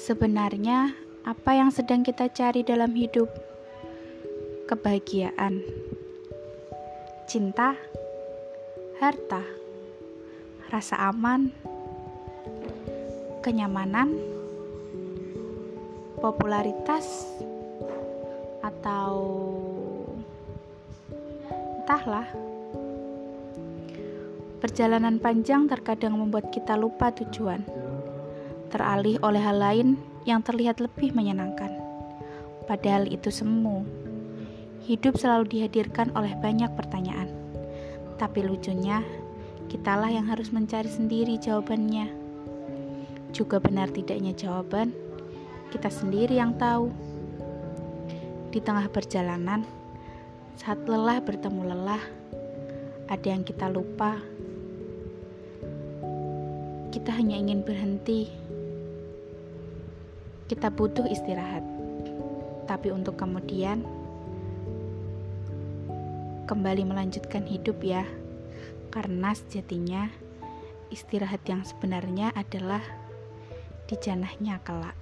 [0.00, 0.96] Sebenarnya,
[1.28, 3.28] apa yang sedang kita cari dalam hidup?
[4.64, 5.60] Kebahagiaan,
[7.28, 7.76] cinta,
[8.96, 9.44] harta,
[10.72, 11.52] rasa aman,
[13.44, 14.16] kenyamanan,
[16.16, 17.28] popularitas,
[18.64, 19.12] atau
[21.84, 22.24] entahlah.
[24.64, 27.60] Perjalanan panjang terkadang membuat kita lupa tujuan,
[28.70, 31.74] teralih oleh hal lain yang terlihat lebih menyenangkan.
[32.70, 33.82] Padahal itu semu.
[34.86, 37.28] Hidup selalu dihadirkan oleh banyak pertanyaan.
[38.16, 39.02] Tapi lucunya,
[39.66, 42.08] kitalah yang harus mencari sendiri jawabannya.
[43.34, 44.94] Juga benar tidaknya jawaban,
[45.74, 46.94] kita sendiri yang tahu.
[48.50, 49.62] Di tengah perjalanan,
[50.58, 52.02] saat lelah bertemu lelah,
[53.06, 54.18] ada yang kita lupa
[56.90, 58.39] kita hanya ingin berhenti.
[60.50, 61.62] Kita butuh istirahat,
[62.66, 63.86] tapi untuk kemudian
[66.50, 68.02] kembali melanjutkan hidup, ya,
[68.90, 70.10] karena sejatinya
[70.90, 72.82] istirahat yang sebenarnya adalah
[73.86, 74.98] di janahnya kelak.